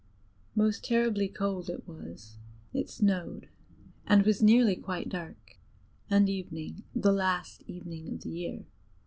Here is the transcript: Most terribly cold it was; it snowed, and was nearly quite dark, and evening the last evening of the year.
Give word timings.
Most 0.55 0.83
terribly 0.83 1.27
cold 1.27 1.69
it 1.69 1.87
was; 1.87 2.39
it 2.73 2.89
snowed, 2.89 3.49
and 4.07 4.25
was 4.25 4.41
nearly 4.41 4.75
quite 4.75 5.09
dark, 5.09 5.59
and 6.09 6.27
evening 6.27 6.81
the 6.95 7.13
last 7.13 7.61
evening 7.67 8.09
of 8.09 8.21
the 8.21 8.31
year. 8.31 8.65